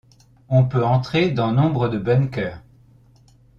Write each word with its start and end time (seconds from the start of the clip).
On 0.49 0.65
peut 0.65 0.83
entrer 0.83 1.29
dans 1.29 1.51
nombre 1.51 1.87
de 1.87 1.99
bunkers. 1.99 2.59